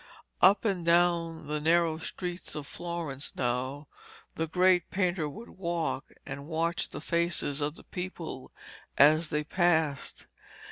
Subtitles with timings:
[0.41, 3.87] Up and down the narrow streets of Florence now,
[4.33, 8.51] the great painter would walk and watch the faces of the people
[8.97, 10.25] as they passed.